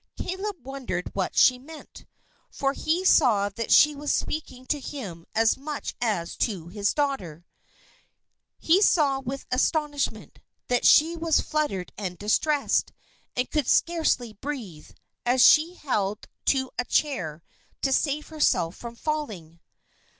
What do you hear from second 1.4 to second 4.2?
meant, for he saw that she was